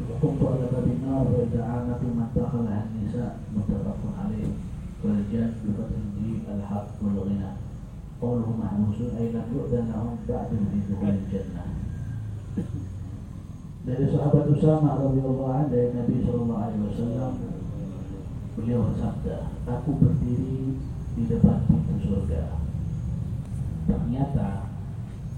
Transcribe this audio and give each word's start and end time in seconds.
وقمت 0.00 0.40
على 0.42 0.64
باب 0.72 0.86
النار 0.96 1.24
فإذا 1.32 1.62
عامة 1.64 2.02
من 2.02 2.26
دخلها 2.36 2.80
النساء 2.88 3.32
متفق 3.56 4.00
عليه 4.20 4.52
والجن 5.04 5.52
بفتح 5.64 5.96
الجيم 6.04 6.40
الحق 6.54 6.88
والغنى 7.02 7.50
قوله 8.22 8.48
محبوسون 8.62 9.10
أي 9.18 9.32
لم 9.32 9.46
يؤذن 9.54 9.84
لهم 9.92 10.16
بعد 10.28 10.48
في 10.48 10.78
دخول 10.92 11.14
الجنة 11.20 11.62
dari 13.80 14.12
sahabat 14.12 14.44
Usama 14.52 14.92
radhiyallahu 15.00 15.48
anhu 15.56 15.72
dari 15.72 15.88
Nabi 15.96 16.20
Shallallahu 16.20 16.60
alaihi 16.60 16.84
wasallam 16.84 17.32
beliau 18.52 18.84
bersabda, 18.92 19.36
"Aku 19.72 19.96
berdiri 19.96 20.76
di 21.16 21.22
depan 21.24 21.64
pintu 21.64 21.96
surga. 22.04 22.60
Ternyata 23.88 24.68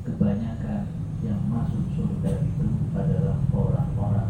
kebanyakan 0.03 0.91
yang 1.23 1.41
masuk 1.47 1.87
surga 1.95 2.43
itu 2.43 2.67
adalah 2.99 3.39
orang-orang 3.55 4.29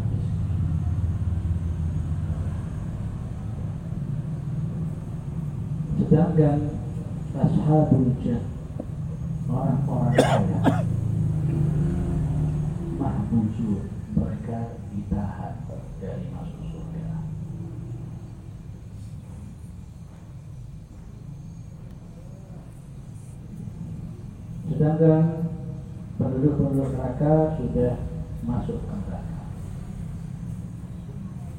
Sedangkan 6.08 6.72
ashabul 7.36 8.16
jannah 8.24 8.48
orang-orang 9.44 10.16
kaya 10.16 10.80
mahbusur 12.96 13.84
mereka 14.16 14.72
ditahan 14.88 15.68
dari 16.00 16.32
masuk 16.32 16.64
surga. 16.72 17.12
Sedangkan 24.72 25.24
penduduk-penduduk 26.16 26.88
neraka 26.96 27.52
sudah 27.60 28.00
masuk 28.48 28.80
ke 28.80 28.94
neraka. 28.96 29.40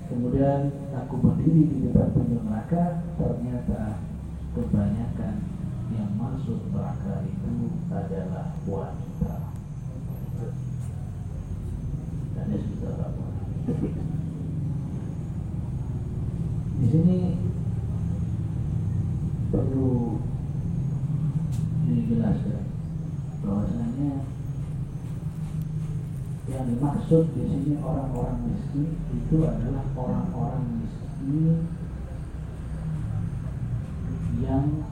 Kemudian 0.09 0.73
aku 0.97 1.22
berdiri 1.22 1.69
di 1.69 1.78
depan 1.86 2.17
pintu 2.17 2.41
neraka, 2.41 3.06
ternyata 3.13 4.08
kebanyakan 4.53 5.36
yang 5.94 6.11
masuk 6.17 6.59
neraka 6.73 7.25
itu 7.25 7.53
adalah 7.89 8.53
wanita. 8.66 9.36
Dan 12.33 12.45
dia 12.50 12.59
sudah? 12.66 13.09
Di 16.80 16.88
sini 16.88 17.19
perlu 19.52 20.16
dijelaskan 21.89 22.63
bahwasanya 23.44 24.13
yang 26.50 26.63
dimaksud 26.66 27.23
di 27.36 27.44
sini 27.45 27.73
orang-orang 27.84 28.47
miskin 28.47 28.97
itu 29.13 29.38
adalah 29.45 29.86
orang-orang 29.94 30.81
miskin 30.81 31.67
yang 34.39 34.87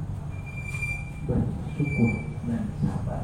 bersyukur 1.24 2.14
dan 2.48 2.64
sabar. 2.84 3.24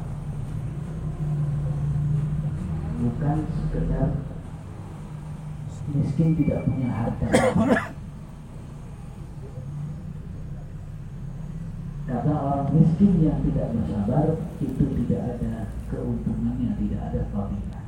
Bukan 3.04 3.38
sekedar 3.52 4.10
miskin 5.92 6.30
tidak 6.40 6.64
punya 6.64 6.90
harta. 6.92 7.28
Karena 12.04 12.34
orang 12.36 12.68
miskin 12.72 13.12
yang 13.24 13.40
tidak 13.44 13.68
bersabar 13.76 14.28
itu 14.64 14.84
tidak 15.04 15.22
ada 15.36 15.68
keuntungannya 15.92 16.72
tidak 16.80 17.02
ada 17.12 17.22
fadilahnya 17.32 17.83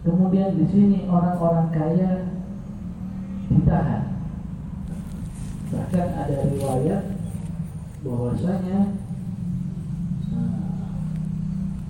Kemudian 0.00 0.56
di 0.56 0.64
sini 0.72 0.98
orang-orang 1.12 1.68
kaya 1.76 2.12
ditahan. 3.52 4.16
Bahkan 5.70 6.08
ada 6.16 6.36
riwayat 6.48 7.02
bahwasanya 8.00 8.96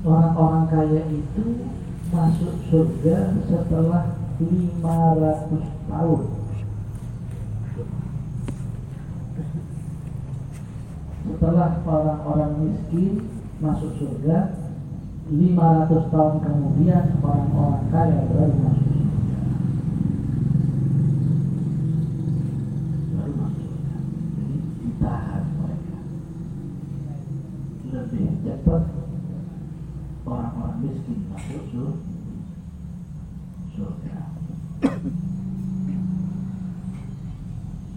orang-orang 0.03 0.65
kaya 0.67 1.03
itu 1.07 1.45
masuk 2.11 2.55
surga 2.67 3.39
setelah 3.47 4.19
500 4.43 5.87
tahun. 5.87 6.23
Setelah 11.31 11.71
orang-orang 11.87 12.53
miskin 12.59 13.31
masuk 13.63 13.95
surga, 14.03 14.60
500 15.31 16.11
tahun 16.11 16.35
kemudian 16.43 17.23
orang-orang 17.23 17.87
kaya 17.95 18.19
baru 18.35 18.51
masuk. 18.51 18.99
Baru 23.15 23.33
masuk. 23.39 23.71
Jadi 24.35 24.57
ditahan 24.83 25.43
mereka. 25.55 25.99
Lebih 27.95 28.27
cepat 28.43 28.83
orang-orang 30.27 30.77
miskin 30.83 31.19
masuk 31.31 31.63
surga. 33.71 34.19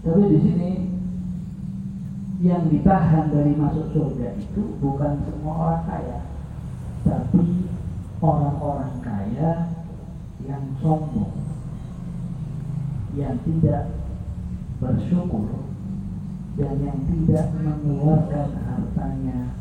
Tapi 0.06 0.22
di 0.30 0.38
sini 0.38 0.70
yang 2.46 2.70
ditahan 2.70 3.26
dari 3.34 3.58
masuk 3.58 3.90
surga 3.90 4.38
itu 4.38 4.78
bukan 4.78 5.18
semua 5.26 5.54
orang 5.58 5.82
kaya 5.90 6.33
tapi 7.04 7.68
orang-orang 8.24 8.96
kaya 9.04 9.52
yang 10.48 10.64
sombong 10.80 11.36
yang 13.14 13.36
tidak 13.44 13.92
bersyukur 14.80 15.68
dan 16.56 16.74
yang 16.80 17.00
tidak 17.06 17.46
mengeluarkan 17.60 18.48
hartanya 18.56 19.54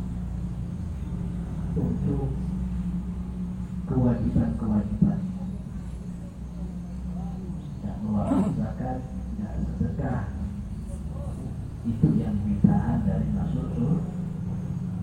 untuk 1.76 2.32
kewajiban-kewajiban 3.92 5.20
yang 7.84 7.98
mengeluarkan 8.08 8.52
zakat 8.56 9.00
dan 9.38 9.58
sedekah 9.68 10.24
itu 11.84 12.08
yang 12.16 12.38
ditahan 12.48 13.04
dari 13.04 13.28
masuk 13.36 13.68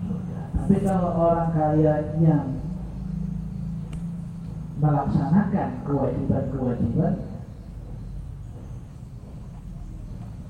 surga 0.01 0.41
tapi 0.71 0.87
kalau 0.87 1.11
orang 1.11 1.51
kaya 1.51 2.15
yang 2.23 2.47
melaksanakan 4.79 5.83
kewajiban-kewajiban 5.83 7.27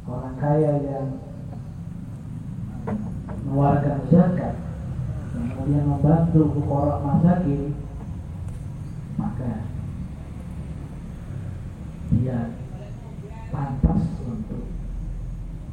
orang 0.05 0.35
kaya 0.37 0.73
yang 0.77 1.17
mengeluarkan 3.49 3.97
zakat 4.13 4.61
kemudian 5.33 5.89
membantu 5.89 6.53
fuqara 6.53 7.01
masakin 7.01 7.73
maka 9.17 9.65
dia 12.13 12.61
pantas 13.49 14.05
untuk 14.21 14.69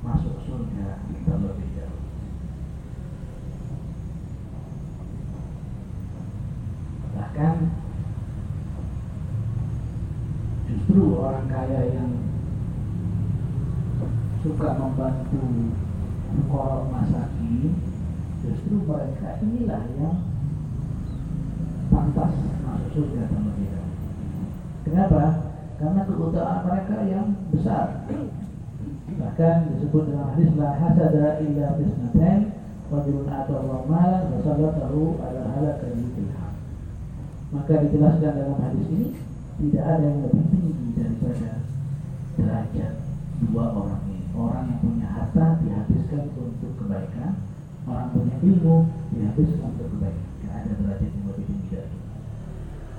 masuk 0.01 0.41
surga 0.49 1.05
terlebih 1.05 1.69
dahulu 1.77 2.09
bahkan 7.39 7.71
justru 10.67 11.23
orang 11.23 11.47
kaya 11.47 11.95
yang 11.95 12.11
suka 14.43 14.75
membantu 14.75 15.71
korok 16.51 16.91
masakin 16.91 17.79
justru 18.43 18.83
mereka 18.83 19.39
inilah 19.39 19.87
yang 20.03 20.19
pantas 21.95 22.35
masuk 22.43 22.91
surga 22.91 23.31
terlebih 23.31 23.71
dahulu 23.71 23.95
kenapa? 24.83 25.23
karena 25.79 26.01
keutamaan 26.11 26.61
mereka 26.67 26.97
yang 27.07 27.39
besar 27.55 28.03
bahkan 29.15 29.79
disebut 29.79 30.11
dalam 30.11 30.35
hadis 30.35 30.51
la 30.59 30.75
hasada 30.75 31.39
illa 31.39 31.79
bisnatain 31.79 32.51
rajulun 32.91 33.31
atau 33.31 33.87
malan 33.87 34.27
wa 34.27 34.39
sallatahu 34.43 35.23
ala 35.23 35.43
ala 35.55 35.71
kalimatil 35.79 36.35
haq. 36.35 36.58
Maka 37.49 37.81
dijelaskan 37.81 38.33
dalam 38.37 38.61
hadis 38.61 38.87
ini 38.93 39.09
tidak 39.57 39.85
ada 39.89 40.05
yang 40.05 40.21
lebih 40.29 40.45
tinggi 40.53 40.87
daripada 41.01 41.51
derajat 42.37 42.93
dua 43.41 43.65
orang 43.73 44.03
ini. 44.13 44.29
Orang 44.37 44.65
yang 44.69 44.81
punya 44.85 45.09
harta 45.09 45.59
dihabiskan 45.65 46.29
untuk 46.37 46.73
kebaikan, 46.77 47.41
orang 47.89 48.13
punya 48.13 48.37
ilmu 48.45 48.77
dihabiskan 49.17 49.65
untuk 49.75 49.89
kebaikan. 49.97 50.27
Tidak 50.39 50.55
ada 50.55 50.73
derajat 50.77 51.11
yang 51.11 51.27
lebih 51.33 51.45
tinggi 51.49 51.67
dari 51.73 51.89
itu. 51.89 52.11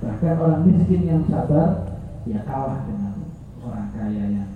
Bahkan 0.02 0.34
orang 0.36 0.60
miskin 0.66 1.02
yang 1.06 1.22
sabar, 1.30 1.70
ya 2.26 2.40
kalah 2.42 2.84
dengan 2.90 3.14
orang 3.62 3.88
kaya 3.94 4.24
yang 4.34 4.50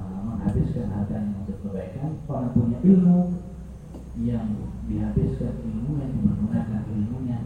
uh, 0.00 0.18
menghabiskan 0.24 0.88
hartanya 0.96 1.36
untuk 1.44 1.60
kebaikan. 1.60 2.18
Orang 2.24 2.56
punya 2.56 2.80
ilmu 2.82 3.36
yang 4.18 4.48
dihabiskan 4.88 5.60
ilmu 5.62 6.00
yang 6.00 6.10
menggunakan 6.24 6.82
ilmunya 6.90 7.38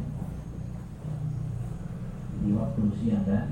di 2.42 2.50
waktu 2.58 2.82
siang 3.02 3.26
dan 3.26 3.46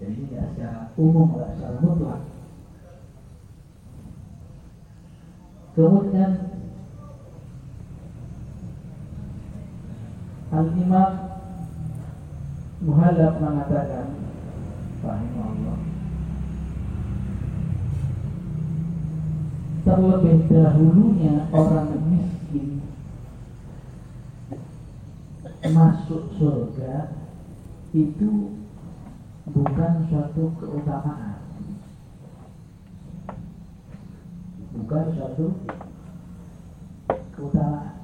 Jadi 0.00 0.16
ini 0.16 0.32
tidak 0.32 0.56
secara 0.56 0.96
umum, 0.96 1.36
tidak 1.36 1.60
secara 1.60 1.76
mutlak. 1.84 2.20
Kemudian 5.76 6.32
Al-Imam 10.50 11.12
Muhalab 12.80 13.34
mengatakan 13.44 14.06
Rahimahullah 15.04 15.78
Terlebih 19.84 20.38
dahulunya 20.48 21.44
orang 21.52 21.92
miskin 22.08 22.80
Masuk 25.60 26.32
surga 26.40 27.12
Itu 27.92 28.56
bukan 29.50 29.92
suatu 30.08 30.56
keutamaan 30.56 31.40
bukan 34.70 35.04
suatu 35.14 35.46
keutamaan 37.34 38.00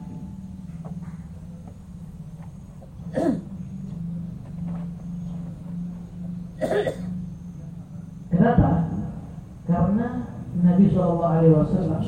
Kenapa? 8.30 8.70
Karena 9.66 10.08
Nabi 10.60 10.86
Wasallam 10.92 12.04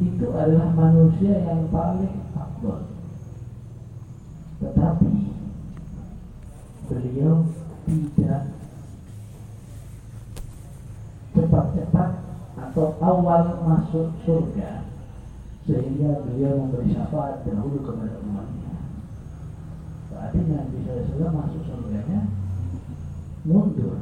itu 0.00 0.26
adalah 0.32 0.72
manusia 0.72 1.34
yang 1.44 1.68
paling 1.68 2.24
akbar. 2.36 2.88
Tetapi 4.60 5.12
beliau 6.88 7.48
tidak 7.90 8.42
cepat-cepat 11.34 12.10
atau 12.54 12.86
awal 13.02 13.44
masuk 13.66 14.14
surga 14.22 14.86
sehingga 15.66 16.22
beliau 16.26 16.66
memberi 16.66 16.94
syafaat 16.94 17.42
dahulu 17.42 17.82
kepada 17.82 18.22
umatnya. 18.22 18.74
Berarti 20.10 20.38
Nabi 20.46 20.76
SAW 20.86 21.30
masuk 21.34 21.62
surganya 21.66 22.30
mundur. 23.42 23.98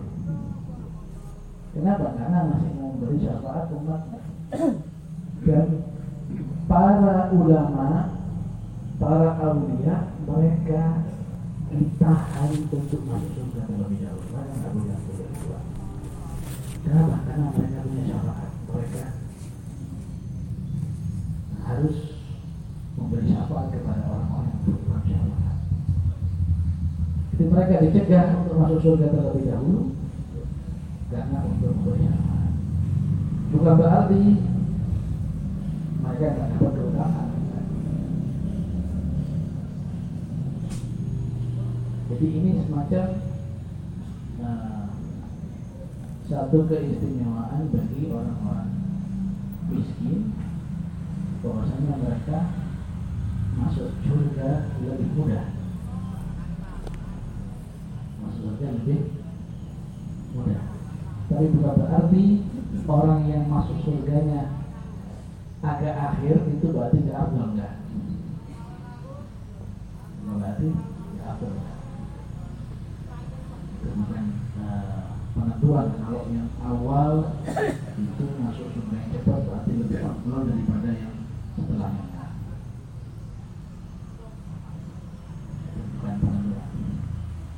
Kenapa? 1.72 2.16
Karena 2.16 2.48
masih 2.52 2.72
memberi 2.76 3.16
syafaat 3.24 3.72
umatnya. 3.72 4.20
Dan 5.44 5.66
para 6.68 7.32
ulama, 7.32 8.12
para 9.00 9.30
aulia 9.40 9.96
mereka 10.28 10.82
ditahan 11.68 12.48
untuk 12.72 13.02
masuk 13.04 13.30
surga 13.36 13.60
terlebih 13.68 13.98
dahulu. 14.00 14.24
Mereka 14.32 14.52
nggak 14.56 14.72
boleh 14.72 14.88
masuk 14.96 15.14
surga. 15.20 15.58
Kenapa? 16.80 17.16
Karena 17.28 17.46
mereka 17.52 17.78
punya 17.84 18.02
syafaat. 18.08 18.50
Mereka 18.68 19.04
harus 21.68 21.96
memberi 22.96 23.26
syafaat 23.28 23.66
kepada 23.68 24.02
orang-orang 24.08 24.48
yang 24.48 24.60
berbuat 24.64 25.02
syafaat. 25.04 25.58
Jadi 27.36 27.44
mereka 27.52 27.74
dicegah 27.84 28.24
untuk 28.40 28.56
masuk 28.56 28.80
surga 28.80 29.06
terlebih 29.12 29.44
dahulu 29.52 29.82
karena 31.12 31.38
untuk 31.44 31.70
memberi 31.76 32.00
syafaat. 32.08 32.52
Bukan 33.52 33.74
berarti 33.76 34.22
mereka 36.00 36.26
nggak 36.32 36.48
dapat 36.56 36.72
keutamaan. 36.72 37.28
Jadi 42.18 42.34
ini 42.34 42.50
semacam 42.66 43.06
uh, 44.42 44.90
satu 46.26 46.66
keistimewaan 46.66 47.70
bagi 47.70 48.10
orang-orang 48.10 48.74
miskin 49.70 50.34
bahwasanya 51.46 51.94
mereka 51.94 52.38
masuk 53.54 53.94
surga 54.02 54.66
lebih 54.82 55.08
mudah. 55.14 55.46
Masuk 58.18 58.42
surga 58.50 58.66
lebih 58.82 59.00
mudah. 60.34 60.62
Tapi 61.30 61.46
bukan 61.54 61.74
berarti 61.86 62.24
orang 62.90 63.30
yang 63.30 63.46
masuk 63.46 63.78
surganya 63.86 64.58
agak 65.62 65.94
akhir 65.94 66.50
itu 66.50 66.66
berarti 66.74 66.98
tidak 67.02 67.30
abdul 67.30 67.46
enggak 67.54 67.74
berarti 70.22 70.66
tidak 70.70 71.26
abdul 71.30 71.77
kemudian 73.98 74.30
uh, 74.62 75.18
penentuan 75.34 75.90
kalau 75.98 76.30
yang 76.30 76.46
awal 76.62 77.34
itu 77.98 78.24
masuk 78.38 78.70
surga 78.70 78.94
yang 78.94 79.10
cepat 79.10 79.38
berarti 79.42 79.72
lebih 79.74 80.06
abdul 80.06 80.46
daripada 80.46 80.90
yang 80.94 81.14
setelahnya. 81.58 82.06
Bukan 85.98 86.14
penentuan. 86.22 86.68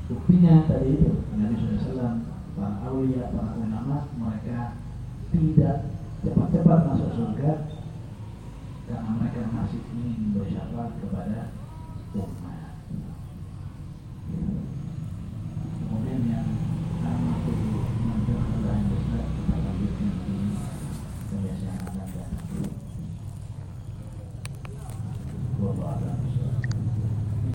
Buktinya 0.09 0.55
tadi 0.65 0.89
itu 0.97 1.13
Nabi 1.37 1.55
SAW 1.61 2.25
para 2.57 2.77
awliya, 2.89 3.25
para 3.37 3.53
ulama 3.61 4.09
mereka 4.17 4.81
tidak 5.37 5.93
cepat-cepat 6.25 6.79
masuk 6.89 7.11
surga 7.21 7.53
karena 8.89 9.11
mereka 9.13 9.41
masih 9.53 9.85
ingin 9.93 10.33
bersyafaat 10.33 10.97
kepada 11.05 11.60